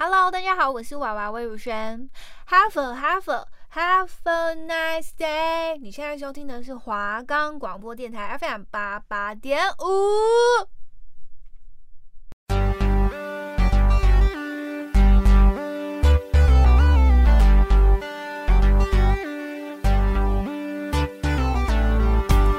[0.00, 2.08] Hello，大家好，我是娃娃魏如萱。
[2.48, 5.76] Have a have a have a nice day。
[5.80, 10.68] 你现在收听的是华冈广播电台 FM 八八点五。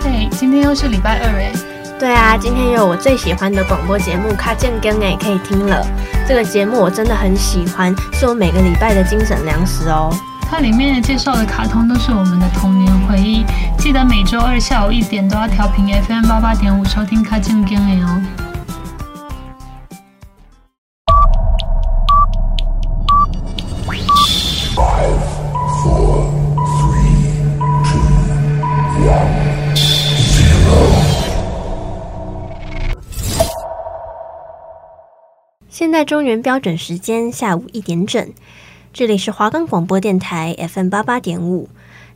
[0.02, 1.69] 对，今天又是礼拜二诶。
[2.00, 5.86] 对啊，今天有我最喜欢的广播节目《卡健更》哎，可以听了。
[6.26, 10.10] 这个节目我真的很喜欢，是我每个礼拜的精神粮食哦。
[10.50, 13.46] 它里面介绍的卡通都是我们的童年回忆，
[13.78, 18.49] 记得每周二下午一点都要调频 FM 八八点五收听《卡健更》哦。
[35.80, 38.34] 现在中原标准时间下午一点整，
[38.92, 41.70] 这里是华冈广播电台 FM 八八点五。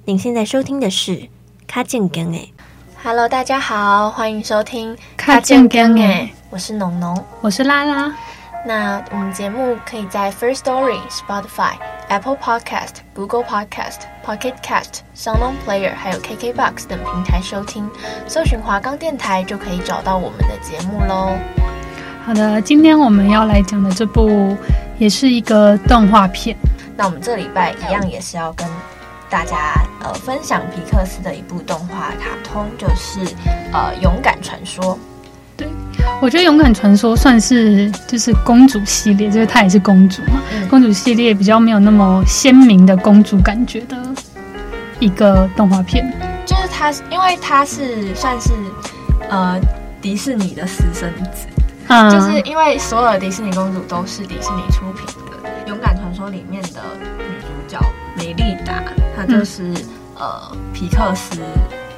[0.04, 1.12] 您现在收听的是
[1.66, 2.52] 《卡健更》诶
[3.02, 8.14] ，Hello，大家好，欢迎收听《卡健更》诶，我是农农，我是拉拉。
[8.66, 11.76] 那我们节目可以在 First Story、Spotify、
[12.10, 17.90] Apple Podcast、Google Podcast、Pocket Cast、SoundOn Player 还有 KKBox 等平台收听，
[18.28, 21.38] 搜寻华冈电台就可以找到我们的节目喽。
[22.26, 24.56] 好的，今天我们要来讲的这部
[24.98, 26.56] 也是一个动画片。
[26.96, 28.66] 那我们这礼拜一样也是要跟
[29.30, 33.20] 大家呃分享皮克斯的一部动画卡通，就是
[33.74, 34.96] 呃《勇敢传说》。
[35.58, 35.68] 对，
[36.22, 43.98] 我觉得《勇敢传说》算是就是公主系列，就是她也是公主嘛，嗯、公主系列比较没有那么鲜明的公主感觉的
[45.00, 46.10] 一个动画片。
[46.46, 48.52] 就是它，因为它是算是
[49.30, 49.60] 呃
[50.02, 51.48] 迪士尼的私生子。
[51.88, 56.82] 嗯、就是因为所有的迪士尼公主都是迪士尼出品的，《勇敢传说》里面的
[57.18, 57.80] 女主角
[58.18, 58.82] 梅丽达，
[59.16, 61.38] 她就是、嗯、呃皮克斯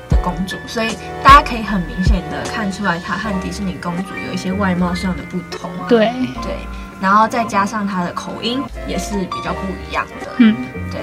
[0.10, 5.70] 的公主，所以大家可以很明显的看出来，她和迪士尼公主有一些外貌上的不同。
[5.88, 6.58] 对对，
[7.00, 9.60] 然后再加上她的口音也是比较不
[9.90, 10.28] 一样的。
[10.38, 10.56] 嗯，
[10.92, 11.02] 对。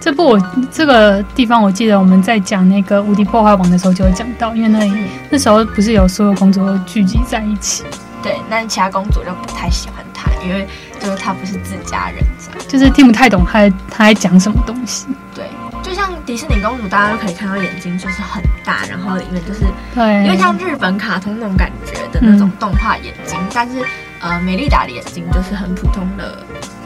[0.00, 0.40] 这部我
[0.70, 7.84] 这个地方我记得我们在讲那个《无敌破坏王》的时候就会讲到，因为那里、嗯、那时候不是有所有公主都聚集在一起。
[8.28, 10.68] 对，但其他公主就不太喜欢他，因为
[11.00, 12.22] 就是他不是自家人，
[12.68, 15.06] 就是听不太懂他他在讲什么东西。
[15.34, 15.46] 对，
[15.82, 19.60] 就像迪士尼公主，大家都可以看到眼睛就是很大，然后里面就是
[19.94, 23.82] 对，因为像日本卡通那种感觉的那种动画眼睛，嗯、但是
[24.20, 26.44] 呃，美丽达的眼睛就是很普通的，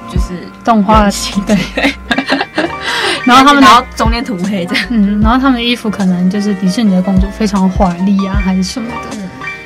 [0.09, 1.09] 就是动画
[1.45, 1.59] 对。
[3.25, 9.22] 然后他们 然后中间涂黑这样，嗯，然后他们的衣服可能就是迪士尼的公主非常华丽啊，还是什么的。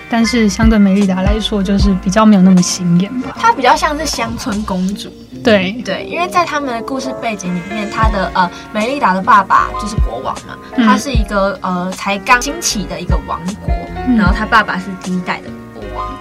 [0.06, 3.36] 嗯但是相对美丽达来说，就是比较没有那么显眼吧。
[3.40, 5.12] 她比较像是乡村公主。
[5.42, 13.74] 对对，因为在他们的故事背景里面，她的呃美丽达的爸爸就是国王嘛，嗯、他是一个呃才刚兴起的一个王国，
[14.06, 16.16] 嗯、然后他爸爸是第一代的国王。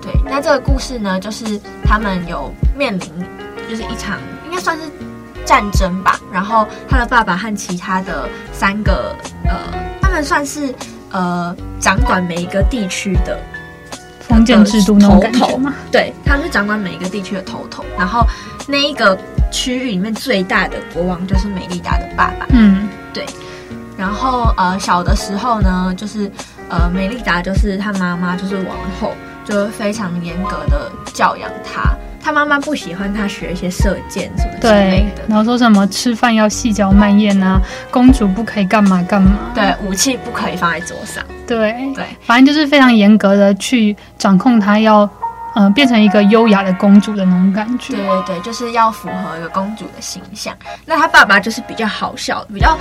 [0.00, 3.10] 对，那这个故事呢，就是他们有面临
[3.68, 4.84] 就是一场应该算是
[5.44, 9.14] 战争吧，然后他的爸爸和其他的三个
[9.44, 9.54] 呃，
[10.00, 10.74] 他们算是。
[11.16, 13.38] 呃，掌管每一个地区的
[14.20, 15.72] 封建制度那种感觉吗？
[15.90, 17.82] 对，他是掌管每一个地区的头头。
[17.96, 18.22] 然后
[18.68, 19.18] 那一个
[19.50, 22.46] 区域里面最大的国王就是美丽达的爸爸。
[22.50, 23.24] 嗯，对。
[23.96, 26.30] 然后呃，小的时候呢，就是
[26.68, 31.96] 呃，美丽达就是他妈妈就是王后，就非常严格的教养他。
[32.26, 45.08] 他妈妈不喜欢他学一些射箭什么之类的，然后说什么吃饭要细嚼慢咽啊，公主不可以干嘛干嘛，对，武器不可以放在桌上，对对，反正就是非常严格的去掌控她，要
[45.54, 47.94] 呃变成一个优雅的公主的那种感觉。
[47.94, 50.52] 对对对，就是要符合一个公主的形象。
[50.84, 52.76] 那他爸爸就是比较好笑，比较。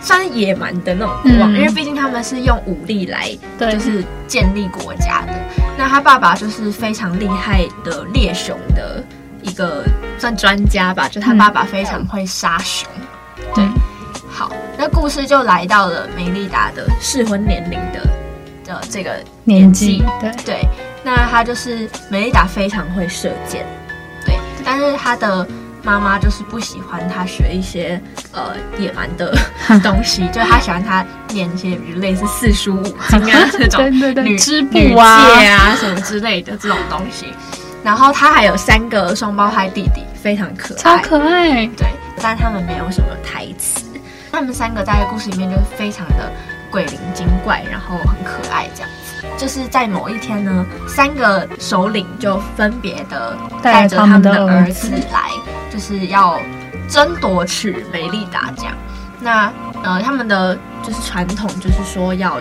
[0.00, 5.32] 算是野蛮的那种国王，嗯、因为毕竟他们是用武力来，就是建立国家的。
[5.76, 9.02] 那他爸爸就是非常厉害的猎熊的
[9.42, 9.84] 一个
[10.18, 12.88] 算专家吧，就他爸爸非常会杀熊。
[13.36, 13.64] 嗯、对，
[14.30, 18.00] 好，那故事就来到了梅丽达的适婚年龄的
[18.64, 20.02] 的这个年纪。
[20.20, 20.68] 对对，
[21.04, 23.66] 那他就是梅丽达非常会射箭，
[24.24, 25.46] 对，但是他的。
[25.82, 28.00] 妈妈就是不喜欢他学一些
[28.32, 29.36] 呃野蛮的
[29.82, 33.90] 东西，就是他喜欢他念一些比如类似四书五经啊 这种
[34.24, 37.26] 女织布啊什么之类的这种东西。
[37.82, 41.66] 然后他还有三个双胞胎弟弟，非常可爱，超可爱。
[41.78, 41.86] 对，
[42.20, 43.82] 但他们没有什么台词。
[44.30, 46.30] 他们三个在故事里面就是非常的
[46.70, 48.99] 鬼灵精怪，然后很可爱这样子。
[49.38, 55.30] 就是在某一天呢，三个首领就分别的带着他们的儿子来，
[55.70, 56.38] 就是要
[56.88, 58.72] 争夺取美丽达奖。
[59.18, 62.40] 那呃，他们的就是传统，就是说要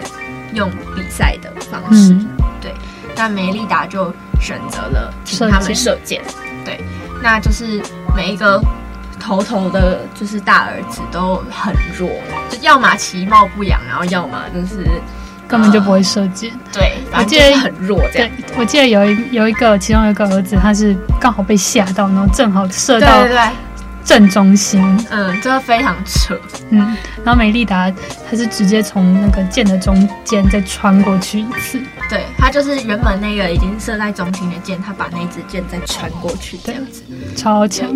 [0.54, 2.28] 用比赛的方式，嗯、
[2.62, 2.74] 对。
[3.16, 6.22] 那梅丽达就选择了请他们射箭，
[6.64, 6.82] 对。
[7.22, 7.82] 那就是
[8.16, 8.62] 每一个
[9.20, 12.10] 头头的，就是大儿子都很弱，
[12.50, 14.86] 就要么其貌不扬，然后要么就是
[15.50, 16.50] 根本就不会射箭。
[16.52, 18.30] 呃、对，我记得很弱这样。
[18.58, 23.28] 我记得有一有一个，其中有一个儿子，他是刚好被吓到，然后正好射到。
[24.06, 24.82] 正中心，
[25.12, 26.36] 嗯，真的非常扯，
[26.72, 26.80] 嗯，
[27.24, 27.92] 然后美丽达
[28.28, 31.80] 他是直接从那个箭的中间再穿过去一次，
[32.10, 37.04] 对，他就是原本那个已经射在中心的箭，他把那支箭再穿过去这样子，
[37.36, 37.88] 超强。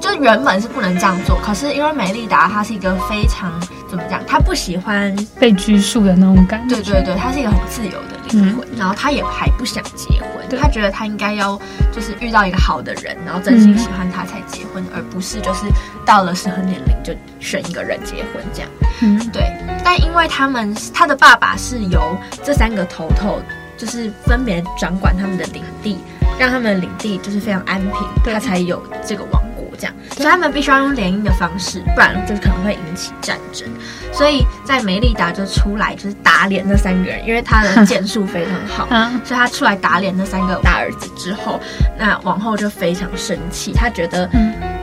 [0.00, 3.50] 就原本是不能这样做，可是因为美丽达她是一个非常
[3.88, 6.76] 怎么讲，他不喜欢被拘束的那种感觉。
[6.76, 11.58] 对对对，他是一个很自由的灵魂，嗯、然后他也还不想结婚，他觉得他应该要
[11.92, 15.66] 就是遇到一个好的人，然后真心喜欢他才结婚，嗯、而不是就是
[16.04, 18.70] 到了适婚年龄就选一个人结婚这样。
[19.00, 19.42] 嗯，对。
[19.84, 23.40] 但因为他们他的爸爸是由这三个头头
[23.76, 25.96] 就是分别掌管他们的领地，
[26.38, 27.92] 让他们的领地就是非常安平，
[28.24, 29.42] 他才有这个王。
[29.78, 33.68] 这样，所以他们必须要用联姻的方式，不然就可能会引起战争。
[34.12, 38.88] 所以在梅丽达就出来就是打脸那三个人，因为他的剑术非常好，
[39.24, 41.60] 所以他出来打脸那三个大儿子之后，
[41.96, 44.28] 那王后就非常生气，她觉得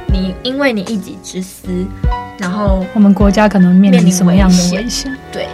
[0.07, 1.85] 你因为你一己之私，
[2.37, 5.13] 然后我们国家可能面临什么样的危险？
[5.31, 5.49] 对，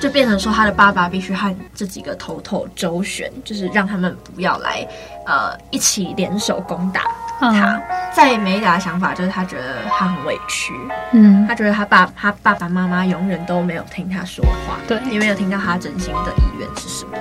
[0.00, 4.86] 就变成说他的爸爸必须和这几个头头周旋，就是让他们不要来，
[5.26, 7.02] 呃，一起联手攻打。
[7.40, 7.80] 他
[8.14, 10.72] 在梅丽达的想法就是，他觉得他很委屈，
[11.12, 17.18] 嗯，他觉得他爸他爸爸妈妈永远都没有听他说话，对，也没有听到他真心的意愿是什么，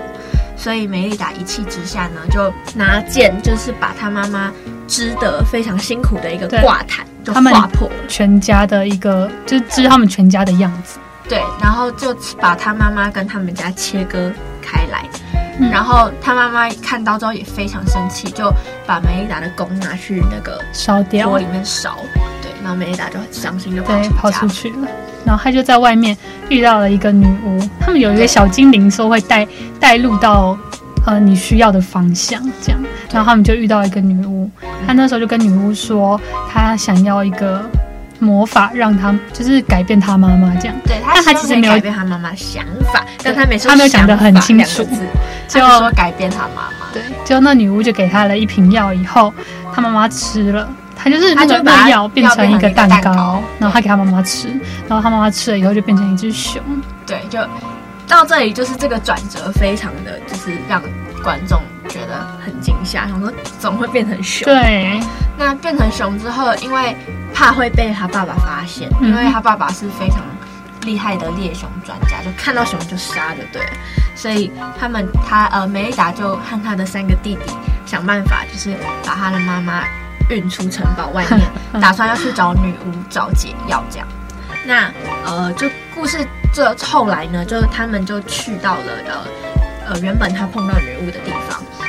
[0.55, 4.51] 所以梅丽达一气之下呢，就拿剑，就是把他妈妈
[4.87, 10.97] 织得非常辛苦的一个挂毯就划破了，全家的一个就织他们全家的样子，
[11.27, 14.31] 对，然后就把他妈妈跟他们家切割
[14.61, 15.03] 开来。
[15.59, 18.51] 然后他妈妈看到之后也非常生气，就
[18.85, 21.95] 把梅丽达的弓拿去那个烧掉，锅里面烧。
[22.41, 24.87] 对，然后梅丽达就很伤心，就跑出跑出去了。
[25.25, 26.15] 然后他就在外面
[26.49, 29.47] 遇到了一个女巫，他们有一个小精灵说会带
[29.79, 30.57] 带路到
[31.05, 32.81] 呃你需要的方向，这样。
[33.11, 34.49] 然后他们就遇到一个女巫，
[34.85, 36.19] 他那时候就跟女巫说，
[36.51, 37.63] 他想要一个。
[38.19, 42.63] 魔法让他就是改变他妈妈这样，对，他他其实没有改变他妈妈想
[42.93, 44.87] 法，但他没说他没有讲得很清楚，
[45.47, 46.85] 就说改变他妈妈。
[46.93, 49.33] 对，就那女巫就给他了一瓶药，以后
[49.73, 54.47] 他妈妈吃了，他就是那个把药变成一个蛋糕，然后他给他妈妈吃，
[54.87, 56.61] 然后他妈妈吃了以后就变成一只熊。
[57.05, 57.39] 对，就
[58.07, 60.81] 到这里就是这个转折非常的就是让
[61.21, 64.45] 观众觉得很惊吓，想说怎么会变成熊？
[64.45, 64.99] 对，
[65.37, 66.95] 那变成熊之后，因为。
[67.37, 70.21] 怕会被他爸爸发现，因为他爸爸是非常
[70.83, 73.71] 厉害的猎熊专家，就看到熊就杀，就对了。
[74.15, 74.49] 所以
[74.79, 77.41] 他们他呃梅丽达就和他的三个弟弟
[77.85, 78.73] 想办法，就是
[79.05, 79.83] 把他的妈妈
[80.29, 81.41] 运出城堡外面，
[81.81, 84.07] 打算要去找女巫找解药这样。
[84.65, 84.89] 那
[85.25, 91.34] 呃就故事这后来呢，就是他们就去到了呃呃原本他碰到女巫的地方。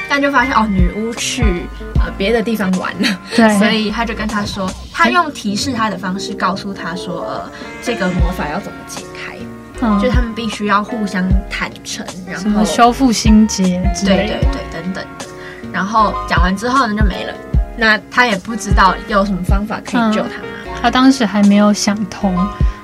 [0.08, 1.67] 但就发现哦，女巫去
[1.97, 7.50] 呃别的地方玩了，对， 所以他就跟他说，他用提示他的方式告诉他说，呃，
[7.83, 9.37] 这个魔法要怎么解开，
[9.81, 15.26] 嗯，就他们必须要互相坦诚，然后修复心结之类的，对对对，等等的。
[15.73, 17.35] 然后讲完之后呢，就没了。
[17.76, 22.35] 那他也不知道有什么方法可以救他妈妈，他当时还没有想通，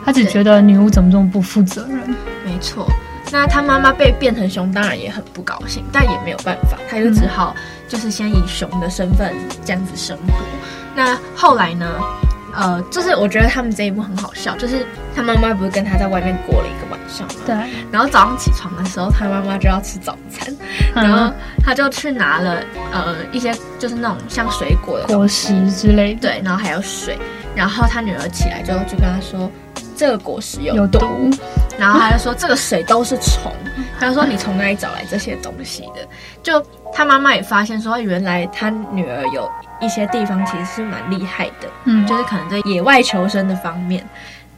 [0.05, 2.15] 他只觉得女巫怎么这么不负责任。
[2.45, 2.87] 没错。
[3.33, 7.57] 那他妈妈被变成熊，当然也很不高兴，但也没有办法，他就只好
[7.89, 9.35] 就是先以熊的身份
[9.65, 10.35] 这样子生活。
[10.95, 11.87] 那后来呢？
[12.55, 14.87] 呃，就是我觉得他们这一幕很好笑，就是
[15.17, 17.35] 他妈妈不是跟他在外面过了一个晚上吗？
[17.47, 17.55] 对。
[17.91, 20.55] 然后早上起床的时候，他妈妈就要吃早餐，
[20.95, 21.33] 然后
[21.65, 22.63] 他就去拿了
[22.93, 27.19] 呃一些就是那种像水果的果实之类的，对，然后还有水，
[27.55, 29.51] 然后他女儿起来之后就跟他说。
[30.03, 31.31] 这个果实有毒，有毒，
[31.79, 33.53] 然后他就说这个水都是虫，
[34.01, 36.05] 他就说你从哪里找来这些东西的？
[36.43, 36.61] 就
[36.93, 39.49] 他妈妈也发现说，原来他女儿有
[39.81, 44.05] 一些地方其实是蛮厉害的，嗯，就是可能在野外求生的方面，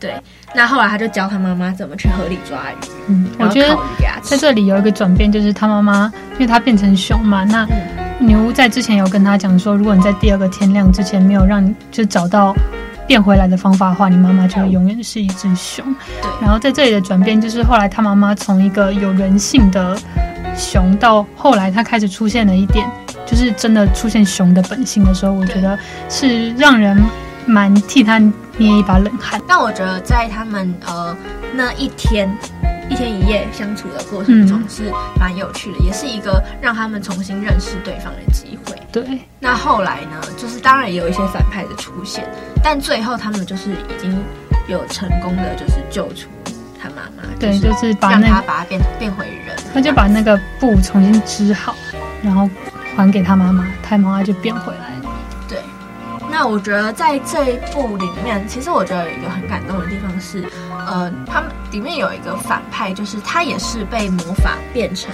[0.00, 0.14] 对。
[0.54, 3.76] 那后来他就教他妈妈怎么去河里抓鱼，嗯，我觉得
[4.22, 7.68] 在这里有一个转变，就是他妈妈因为他变成熊嘛，那
[8.18, 12.54] 女巫在之前有跟他讲说，如果你在第二个天亮之前没有让你就找到。
[13.06, 15.84] 变回来的方法的话，你妈妈就会永远是一只熊。
[16.22, 16.30] 对。
[16.40, 19.96] 然后在这里的转变，就是后来他妈妈从一个有人性的
[20.56, 22.88] 熊到后来他开始出现了一点，
[23.26, 26.96] 就是真的出现熊的本性的时候，我觉得是让人
[27.46, 28.18] 蛮替他
[28.56, 29.40] 捏一把冷汗。
[29.46, 31.16] 但我觉得在他们呃
[31.54, 32.28] 那一天
[32.90, 38.76] 一天一夜相处的过程中是蛮有趣的，嗯、也是一个让他们重新认识对方的机会。
[38.92, 42.24] 对，那后来呢，就是当然也有一些反派的出现，
[42.62, 44.22] 但最后他们就是已经
[44.68, 46.28] 有成功的就是救出。
[46.80, 51.74] 他妈妈对，就是把那个把他变变回人，他就把那个布重新织好，
[52.22, 52.48] 然后
[52.94, 55.16] 还给他妈妈，他妈妈就变回来了。
[55.48, 55.58] 对，
[56.30, 60.44] 那我觉得在这一部里面，其实我觉得有一个很感动的地方是，
[60.86, 65.12] 呃，他们里面有一个反派，就是他也是被魔法变成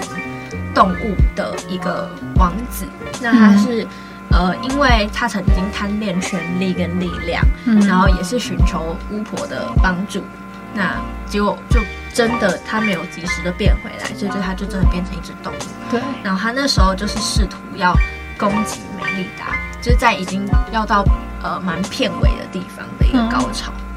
[0.74, 2.84] 动物的一个王子。
[3.18, 3.82] 那他是、
[4.30, 10.22] 嗯、呃，因为他曾经贪恋权力跟力量，嗯、然后也是寻求巫婆的帮助。
[10.74, 11.80] 那结果就
[12.12, 15.90] 真的他没有及时的变回来，所以就他就真的变成一只动物。
[15.90, 15.98] 对。
[16.22, 17.96] 然后他那时候就是试图要
[18.38, 21.02] 攻击美丽达，就是在已经要到
[21.42, 23.72] 呃蛮片尾的地方的一个高潮。
[23.74, 23.89] 嗯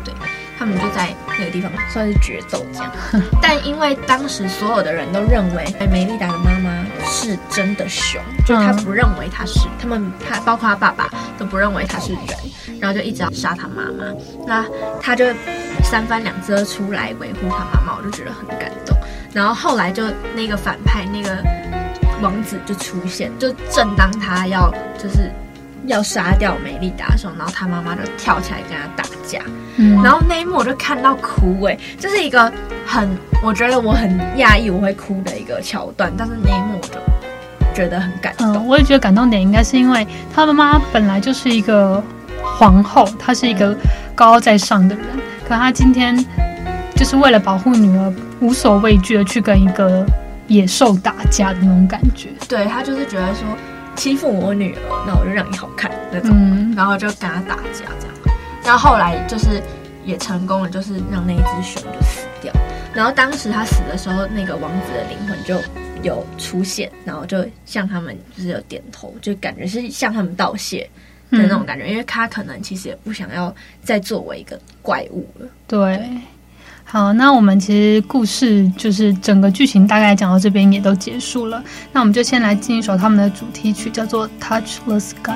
[0.57, 2.91] 他们就在那个地方算是决斗这样，
[3.41, 14.13] 但因为当时所有的人都认为梅丽达的妈妈是真的熊，就他不认为他是他们，他包括他爸爸都不认为他是人，然后就一直要杀他妈妈。
[14.47, 14.65] 那
[15.01, 15.25] 他就
[15.83, 18.95] 三番两次出来维护他妈妈，我就觉得很感动。
[19.33, 20.03] 然后后来就
[20.35, 21.43] 那个反派那个
[22.21, 25.31] 王子就出现，就正当他要就是。
[25.85, 29.41] 要杀掉美丽达的时候，然后他妈妈就跳起来跟他打架，
[29.75, 32.51] 嗯，然后那一幕我就看到哭哎，这是一个
[32.85, 33.09] 很
[33.43, 36.99] 我觉得我很讶异我会哭的一个桥段，但是那一幕我就
[37.73, 38.53] 觉得很感动。
[38.53, 42.01] 嗯，我也觉得感动点应该是因为他妈妈本来就是一个
[42.41, 43.73] 皇后，她是一个
[44.15, 46.15] 高高在上的人，嗯，可她今天
[46.95, 50.05] 就是为了保护女儿，无所畏惧的去跟一个
[50.47, 52.29] 野兽打架的那种感觉。
[52.47, 53.45] 对，她就是觉得说。
[53.95, 58.15] 欺负我女儿，那我就让你好看那种，嗯、然后就跟他打架这样，
[58.63, 59.61] 然后后来就是
[60.03, 62.53] 也成功了，就是让那一只熊就死掉。
[62.93, 65.59] 然后当时他死的时候，那个王子的灵魂就
[66.03, 70.89] 有出现，然后就向他们就是有点头，就感觉是向他们道谢
[71.31, 75.47] 的那种感觉，嗯、因为他可能其实也不想要再作为一个怪物了。
[75.67, 75.97] 对。
[75.97, 76.09] 对
[76.93, 81.59] 好，那我们其实故事就是整个剧情大概讲到这边也都结束了。
[81.91, 85.31] 那我们就先来进一首他们的主题曲，叫做《Touch the Sky》。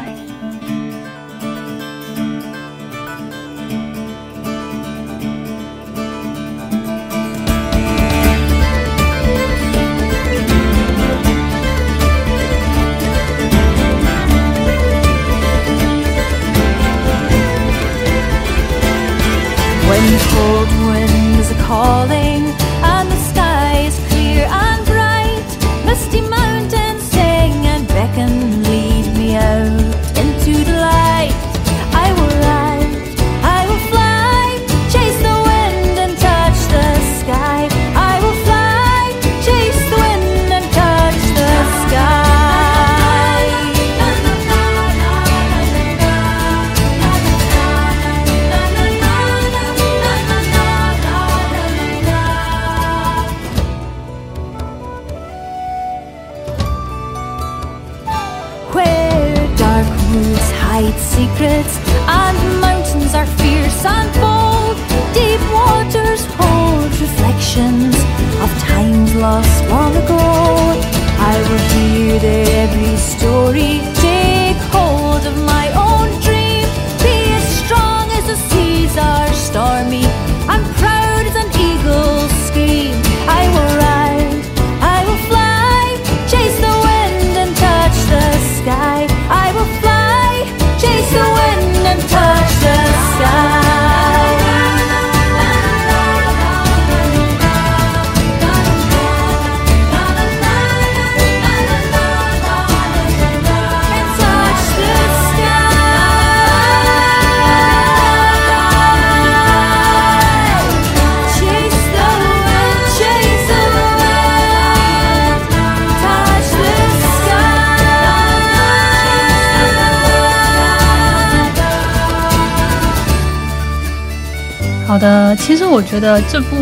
[125.48, 126.58] 其实我觉得这部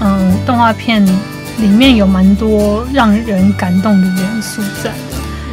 [0.00, 1.04] 嗯动画片
[1.58, 4.96] 里面有蛮多让人感动的元素在的，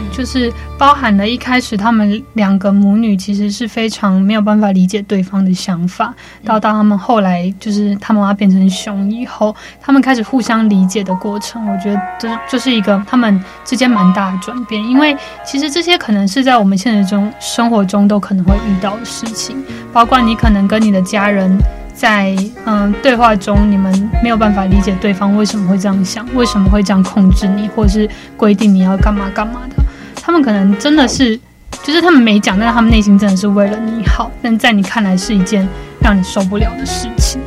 [0.10, 15.14] 就是包含了一开始他们两个母女其实是非常没有办法理解对方的想法，到到他们后来就是他妈妈变成熊以后，他们开始互相理解的过程，我觉得这就是一个他们之间蛮大的转变，因为
[15.46, 21.60] 其实这些可能是在我们现实中生活中都可能会遇到的事情，包括你可能跟你的家人。
[21.96, 22.36] 在
[22.66, 29.84] 嗯对话中，你们没有办法理解对方为什么会这样想，为什么会这样控制你，或是规定你要干嘛干嘛的。
[30.22, 31.40] 他们可能真的是，
[31.84, 35.68] 就是他们没讲，但是他们内心真的是为了你好，但在你看来是一件
[36.02, 37.40] 让你受不了的事情。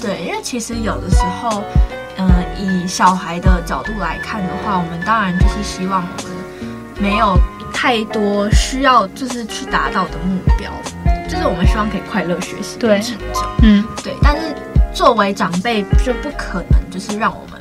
[0.00, 1.62] 对，因为其实有的时候，
[2.18, 6.32] 嗯、以小孩的角度来看的话，我们当然就是希望我们
[6.98, 7.38] 没有
[7.72, 10.70] 太多需要就是去达到的目标。
[11.34, 14.14] 就是我们希望可以快乐学习、对成长，嗯，对。
[14.22, 14.54] 但是
[14.94, 17.60] 作为长辈，就不可能就是让我们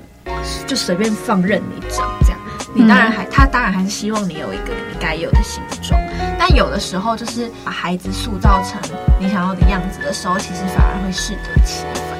[0.68, 2.40] 就随便放任你长这样。
[2.76, 6.00] 你当然还，他当然还是希望你有一个你该有的形状。
[6.38, 8.80] 但有的时候，就是把孩子塑造成
[9.20, 12.18] 你想要的样子的时候，其实反而会适得其反。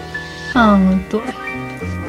[0.56, 1.22] 嗯，对。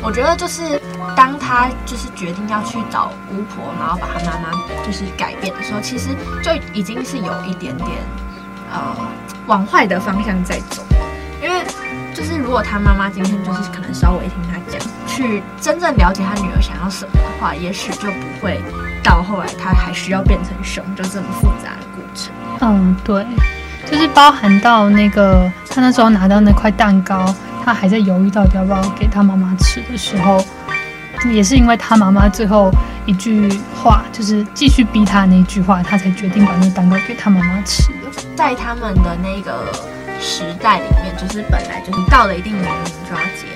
[0.02, 0.80] 我觉得就是
[1.16, 6.10] 当他就是决定要去找巫婆，然后把他妈妈就是改变的时候，其实
[6.42, 7.88] 就已经是有一点点
[8.72, 8.96] 呃。
[9.46, 10.82] 往坏的方向在走，
[11.42, 11.62] 因为
[12.14, 18.60] 就是如果他妈妈今天就是可能稍微听他讲，去真正了解他女儿想要什么的话，也许就不会
[19.02, 22.32] 到后来他还需要变成熊，就这么复杂的过程。
[22.60, 23.26] 嗯，对，
[23.90, 27.34] 就是包含到那个他那时候拿到那块蛋糕，
[27.64, 30.42] 他还在犹豫到底要不要给他妈妈吃的时候，
[31.33, 32.71] 也是因为他妈妈最后
[33.07, 33.49] 一句
[33.83, 38.25] 话，就是继续逼他的那句话，他才决定把那蛋糕给他妈妈吃的。
[38.37, 39.73] 在他们的那个
[40.21, 43.47] 时代里面，就是本来就是到了一定年龄就要结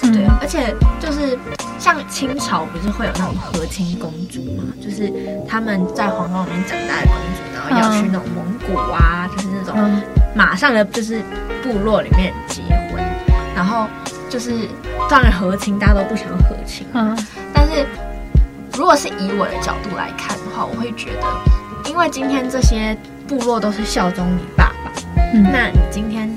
[0.00, 1.38] 婚，对，而且就是
[1.78, 5.12] 像清朝不是会有那种和亲公主嘛，就是
[5.48, 10.02] 他们在皇宫里面长大的公主，然后要去那种蒙古啊，就是那种
[10.34, 11.22] 马上的就是
[11.62, 13.02] 部落里面结婚，
[13.54, 13.86] 然后
[14.28, 14.68] 就是
[15.08, 17.16] 当然和亲大家都不想要和亲，嗯，
[17.52, 17.86] 但是
[18.76, 22.96] 如果是以我的角度来看的话，我会觉得，因为今天这些。
[23.28, 24.92] 部落都是效忠你爸爸，
[25.34, 26.32] 嗯，那你今天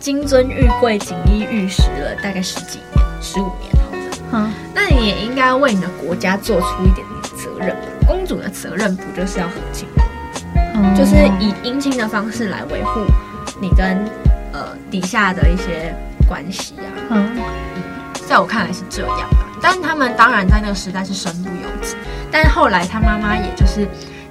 [0.00, 7.76] 金尊玉贵、锦衣玉食了大概十几年、十五年好了，嗯，那你也应该为你的国家做出一点点责任。
[8.04, 10.02] 公主的责任不就是要和亲吗？
[10.74, 13.02] 嗯，就是以姻亲的方式来维护
[13.60, 14.04] 你跟
[14.52, 15.94] 呃底下的一些
[16.28, 17.42] 关系啊，嗯，嗯，
[18.28, 19.46] 在我看来是这样吧。
[19.60, 21.96] 但他们当然在那个时代是身不由己，
[22.30, 23.88] 但是后来他妈妈也就是。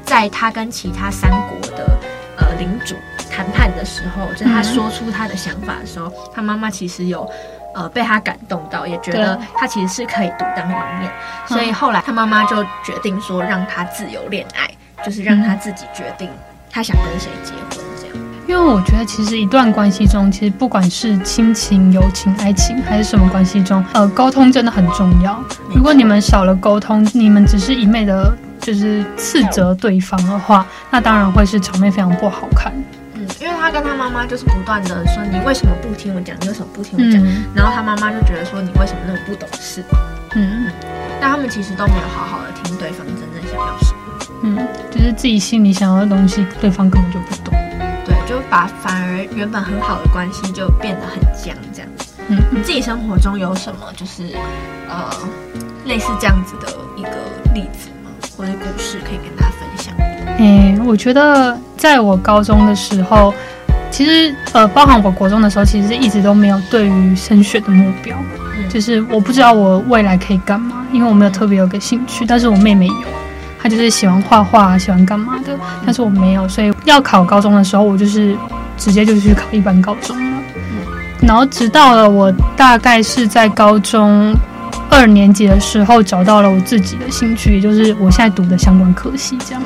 [0.07, 1.99] 在他跟其他三国的
[2.37, 2.95] 呃领主
[3.29, 7.29] 谈判的时候，就是他说出他的想法的时候，嗯、他妈妈其实有
[7.75, 11.11] 呃被他感动到，也觉得他其实是可以独当一面，
[11.45, 14.71] 所以后来他妈妈就决定说让他自由恋爱，
[15.03, 16.29] 就是让他自己决定
[16.71, 17.86] 他想跟谁结婚。
[18.47, 25.39] 因为我觉得其实一段关系中，其实不管是亲情、友情、爱情还是什么关系中，呃，沟通真的很重要。
[25.73, 28.35] 如果你们少了沟通，你们只是一昧的。
[28.59, 32.73] 就是斥责对方的话，那当然会是场面非常不好看。
[33.13, 36.35] 嗯，因为他跟他妈妈就是不断的说，你为什么不听我讲？
[36.41, 37.23] 你为什么不听我讲？
[37.23, 39.81] 嗯、然后他妈妈就觉得说，你为什么那么不懂事？
[40.35, 40.71] 嗯嗯，
[41.21, 43.99] 但他们其实都没有好好的听对方真正想要什么。
[44.43, 47.53] 嗯，就是自己心里想要的东西，对方根本就不懂。
[48.27, 51.89] 对，就把反而原本很好的关系就变得很僵，这样。
[52.27, 54.35] 嗯，你自己生活中有什么就是
[54.89, 55.09] 呃
[55.85, 57.09] 类似这样子的一个
[57.53, 58.11] 例子吗？
[58.37, 59.93] 或者故事可以跟大家分享。
[60.37, 63.33] 诶、欸，我觉得在我高中的时候，
[63.89, 68.17] 其实呃，包含我国中的时候，其实一直都没有对于升学的目标，
[68.57, 72.25] 嗯、就是我不知道我未来可以干嘛，因为我没有特别有个兴趣。
[72.25, 72.93] 但是我妹妹有，
[73.61, 78.37] 他就是喜欢画画，喜欢干嘛的，但是我没有，所以要考高中的时候，我就是
[78.77, 80.37] 直接就去考一般高中了。
[81.21, 84.33] 然后直到了我大概是在高中。
[84.89, 89.61] 二年级的时候找到了我自己的兴趣，也就是我现在读的相关科系这样。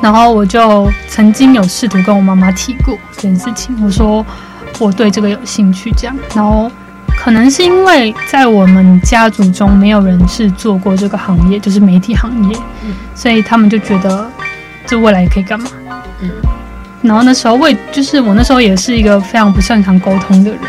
[0.00, 4.24] 然后我就曾经有试图跟我妈妈提过这件事情，我说
[4.78, 6.16] 我对这个有兴趣这样。
[6.32, 6.70] 然后
[7.20, 12.58] 可能是因为在我们家族中没有人是做过这个行业，就是媒体行业，
[13.14, 14.30] 所以他们就觉得
[14.86, 15.70] 这未来可以干嘛。
[16.20, 16.30] 嗯。
[17.02, 20.60] 然后那时候我也就是我那时候也是一个非常不擅长沟通的人，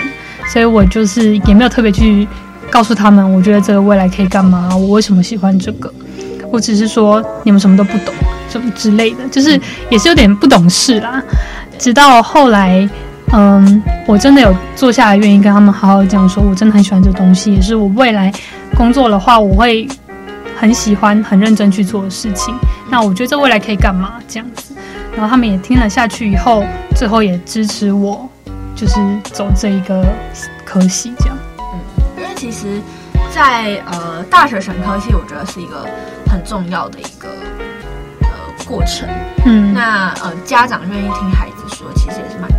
[0.51, 2.27] 所以我就是也没有特别去。
[2.71, 4.69] 告诉他们，我觉得这个未来可以干嘛？
[4.75, 5.91] 我为什么喜欢这个？
[6.51, 8.13] 我只是说你们什么都不懂，
[8.47, 9.59] 什么之类的，就是
[9.89, 11.19] 也是有点不懂事啦。
[11.79, 12.87] 直到后来，
[13.31, 18.31] 嗯，我真的有坐下来，愿意跟他们好好讲，说我真的很喜欢这个东西，也是我未来
[18.75, 19.87] 工作的话，我会
[20.57, 22.55] 很喜欢、很认真去做的事情。
[22.89, 24.73] 那我觉得这未来可以干嘛这样子？
[25.13, 26.63] 然后他们也听了下去以后，
[26.95, 28.27] 最后也支持我，
[28.75, 30.03] 就是走这一个
[30.65, 31.37] 科系这样。
[31.59, 31.79] 嗯，
[32.17, 32.81] 因为其实
[33.31, 35.85] 在，在呃大学选科系，我觉得是一个
[36.31, 37.29] 很重要的一个
[38.21, 38.29] 呃
[38.65, 39.07] 过程。
[39.45, 42.49] 嗯，那呃家长愿意听孩子说，其实也是蛮。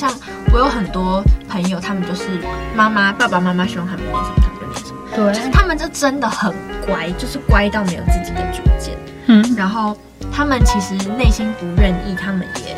[0.00, 0.10] 像
[0.50, 2.40] 我有很多朋友，他们就是
[2.74, 4.98] 妈妈、爸爸妈妈希望他们念什么，他们就念什么。
[5.14, 6.54] 对，就是他们就真的很
[6.86, 8.96] 乖，就是乖到没有自己的主见。
[9.26, 9.94] 嗯，然后
[10.32, 12.74] 他们其实内心不愿意，他们也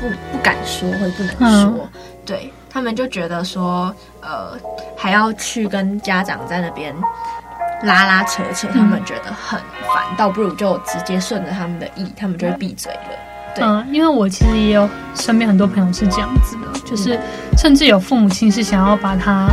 [0.00, 1.88] 不不敢说或者不能说。
[1.94, 4.58] 嗯、对，他们就觉得说，呃，
[4.98, 6.92] 还要去跟家长在那边
[7.84, 9.60] 拉拉扯扯，他们觉得很
[9.94, 13.31] 烦，嗯、倒不如就直接顺着他们的意，他们就会闭嘴了。
[13.54, 17.18] 对嗯，因为我其实也有身边很多朋友是这样子的，就是
[17.58, 19.48] 甚至有父母亲是想要把他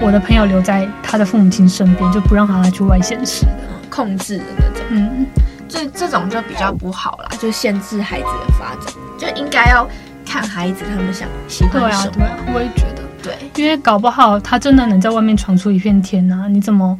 [0.00, 3.58] 我的朋友留在他的父母亲身边，就不让他去外县市的，
[3.90, 4.86] 控制的那种。
[4.90, 5.26] 嗯，
[5.68, 9.88] 这这种就比较不好啦，就限制孩子的发展，就应该要
[10.24, 12.12] 看孩子他们想喜欢什么。
[12.16, 16.96] 对啊，对啊，我也觉得，对，因为搞不好他真的能在外面闯出一片天啊，你怎么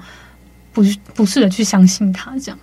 [0.72, 0.83] 不
[1.14, 2.59] 不试着去相信他这样？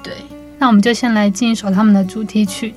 [0.00, 0.14] 对，
[0.58, 2.72] 那我们就先来进一首他们的主题曲。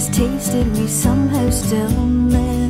[0.00, 2.61] Tasted, we somehow still miss.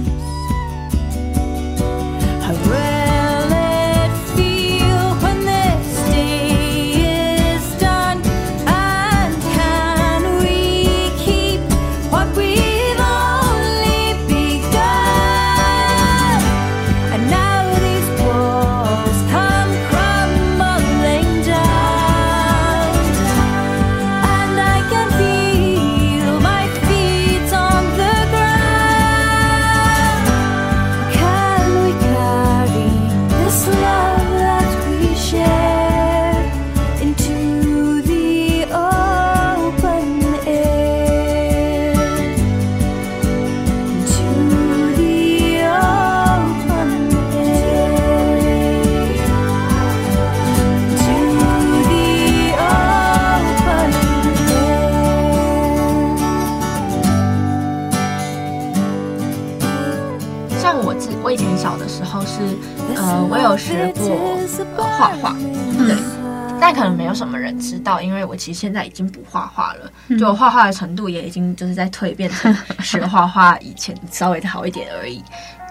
[68.00, 75.22] 因为我其实现在已经不画画了，就我画画的程度也已经就是在蜕变成 学画画以前稍微好一点而已。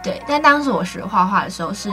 [0.03, 1.89] 对，但当时我学画画的时候是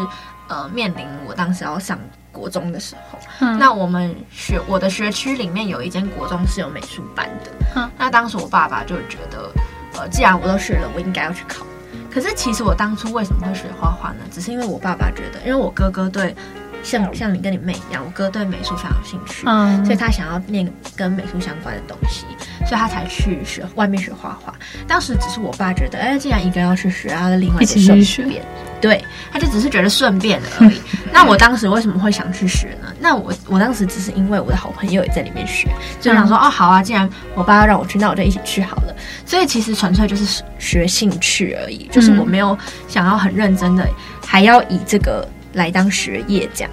[0.49, 1.99] 呃面临我当时要上
[2.33, 9.51] 国中的时候，嗯、那我们学我的学区里面有一间国中是有美术班的，嗯、那当时我爸爸就觉得，
[9.99, 11.67] 呃，既然我都学了，我应该要去考。
[12.11, 14.21] 可是其实我当初为什么会学画画呢？
[14.33, 16.35] 只是因为我爸爸觉得，因为我哥哥对。
[16.83, 22.25] 像像你跟你妹一样，我哥对美术非常有兴趣，嗯，所以他想要念跟美术相关的东西，
[22.67, 24.55] 所以他才去学外面学画画。
[24.87, 28.43] 当时只是我爸觉得，哎，既然一个人要去学，然后另外一个顺便，
[28.81, 30.81] 对，他就只是觉得顺便而已。
[31.13, 32.93] 那我当时为什么会想去学呢？
[33.01, 35.69] 那我我当时只是因为我的好朋友也在里面学，
[36.01, 38.95] 就想说，嗯、哦，好啊，既然我爸要让我去，那我就一起去好了。
[39.27, 42.57] 所以其实纯粹就是学兴趣而已，就是我没有
[42.89, 43.87] 想要很认真的，
[44.25, 45.29] 还要以这个。
[45.59, 46.71] 来当学业这样，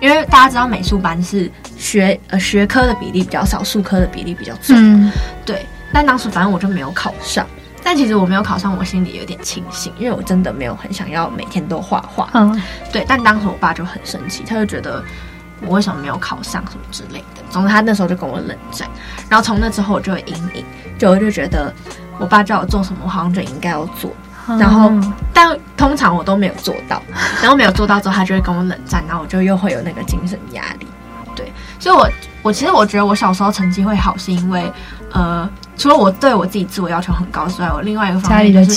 [0.00, 4.74] 因为大家知道美术班是学呃学科的比例比较少，数科的比例比较重。
[4.76, 5.12] 嗯，
[5.46, 5.64] 对。
[5.92, 7.46] 但当时反正我就没有考上，
[7.84, 12.30] 但其实我没有考上，我心里有点庆幸，因为我真的没有很想要每天都画画。
[12.32, 13.04] 嗯，对。
[13.06, 15.04] 但当时我爸就很生气，他就觉得
[15.60, 17.42] 我为什么没有考上什么之类的。
[17.50, 18.88] 总之，他那时候就跟我冷战。
[19.28, 20.64] 然后从那之后，我就有阴影，
[20.98, 21.72] 就我就觉得
[22.18, 24.10] 我爸叫我做什么，我好像就应该要做。
[24.46, 24.90] 然后，
[25.32, 27.02] 但通常我都没有做到。
[27.40, 30.86] 然后没有做到之后，他就会跟我冷战，然后我就又会有那个精神压力。
[31.34, 32.08] 对，所以我
[32.42, 34.70] 我其实我觉得我小时候成绩会好，是因为
[35.12, 38.68] 呃，除了我对我自己自我要求很高之外，我另外一个方面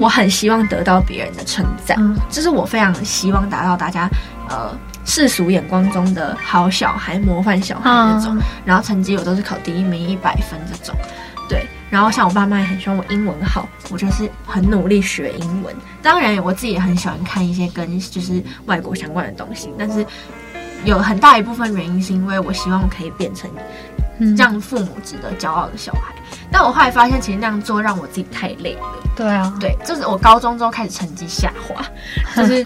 [0.00, 4.08] 我很希望得到别人的称赞，嗯、就是我非常希望达到大家
[4.48, 8.36] 呃世俗眼光中的好小孩、模范小孩那种。
[8.36, 10.92] 嗯、然后成绩我都是考第一名、一百分这种。
[11.90, 15.74] 对，然后像我爸妈也很希望我英文好，我就是很努力学英文。
[16.02, 20.06] 当然，我自己也很喜欢看一些跟就是外国相关的东西，但是。
[20.82, 23.50] 有很大一部分原因是因为我希望我可以变成
[24.34, 28.80] 让父母值得骄傲的小孩，嗯、但我后来发现其实那样做让我自己太累了。
[29.14, 31.84] 对啊，对，就是我高中之后开始成绩下滑，
[32.34, 32.64] 就是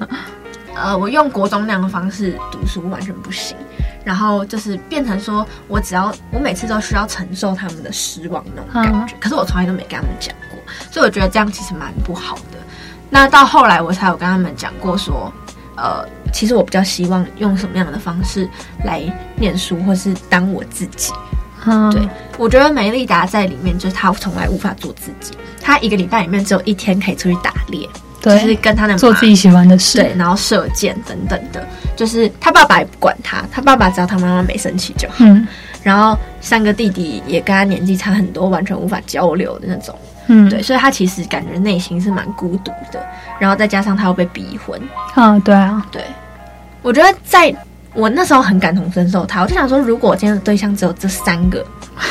[0.76, 3.56] 呃，我用国中那样的方式读书完全不行，
[4.04, 10.58] 然后就是变成说我只要我每次都需要承受他们的失望那种感觉，嗯、可是我从来都没跟他们讲过，
[10.92, 12.58] 所以我觉得这样其实蛮不好的。
[13.10, 15.32] 那到后来我才有跟他们讲过说，
[15.76, 16.06] 呃。
[16.32, 18.50] 其实我比较希望用什么样的方式
[18.84, 19.00] 来
[19.36, 21.12] 念书，或是当我自己。
[21.64, 25.38] 嗯，对，我觉得梅丽达在里面就是她从来无法做自己。
[25.62, 31.66] 她一个礼拜里面只有一天可以出去打猎，对就是跟他的妈做自己喜欢的事，对，然后射箭等等的。
[31.96, 35.16] 就是他爸爸也不管他，他爸爸只要他妈妈没生气就好。
[35.20, 35.46] 嗯，
[35.82, 39.94] 然后三个弟弟也跟他年纪差很多，完全无法交流的那种。
[40.26, 43.04] 嗯，对，所以他其实感觉内心是蛮孤独的。
[43.38, 44.80] 然后再加上他又被逼婚。
[45.14, 46.02] 啊，对啊，对。
[46.82, 47.54] 我觉得在
[47.92, 51.64] 我那时候很感同身受他，我就想说，如果我今天的对象只有这三个，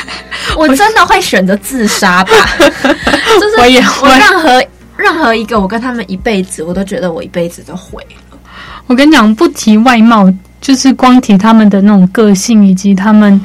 [0.55, 2.31] 我真的会选择自杀吧。
[2.69, 4.63] 就是我也会，我任何
[5.03, 8.39] 任何一个，我跟他们一辈子，我都觉得我一辈子都毁了。
[8.87, 13.39] 我跟你讲，不提外貌，就是光提他们的那种个性以及他们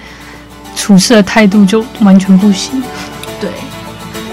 [0.76, 2.80] 处事的态度，就完全不行。
[3.40, 3.50] 对，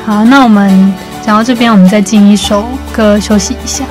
[0.06, 0.94] 好，那我们
[1.26, 3.84] 讲到这边，我们再进一首歌休息一下。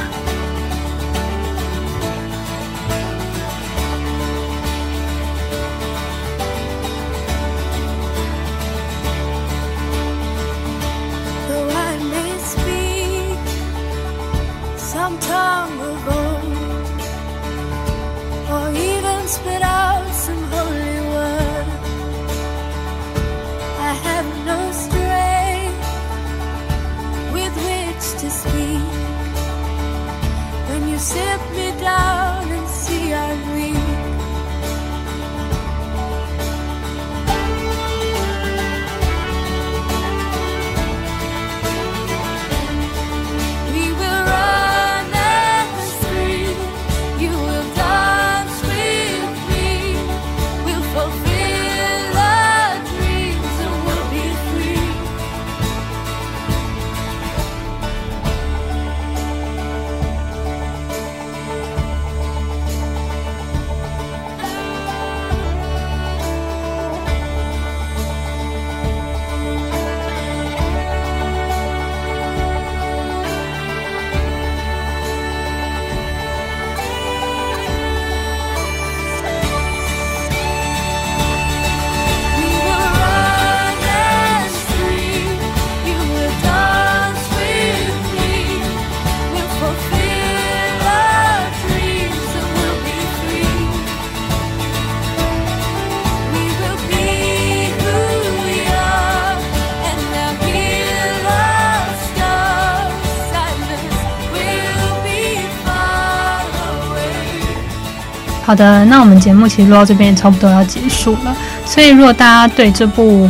[108.44, 113.26] 好的，那我们节目其实录到这边也差不多要结束了，所以如果大家对这部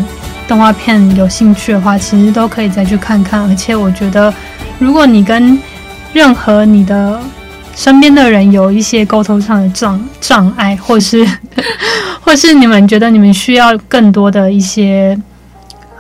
[0.49, 3.49] 动画片有兴趣的话，其实都可以再去看看。
[3.49, 4.35] 而且我觉得，
[4.81, 5.57] 如果你跟
[6.13, 7.21] 任何你的
[7.77, 11.25] 身边的人有一些沟通上的障障碍，或是
[12.21, 15.17] 或是你们觉得你们需要更多的一些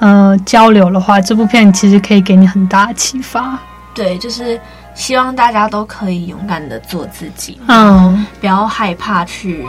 [0.01, 3.57] 呃交流的话，这部片其实可以给你很大的启发。
[3.95, 4.61] 对，就是。
[4.95, 9.67] 希望大家都可以勇敢的做自己，嗯，不要害怕去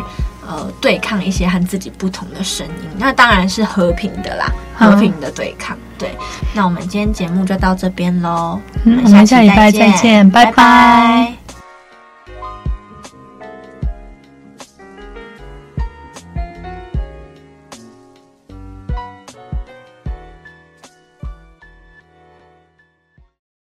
[0.47, 2.89] 呃对抗一些和自己不同的声音。
[2.97, 5.77] 那当然是和平的啦，和平的对抗。
[5.97, 6.15] 对，
[6.53, 10.51] 那我们今天节目就到这边喽，嗯，我们下礼拜再见，拜拜。
[10.51, 11.44] 拜拜。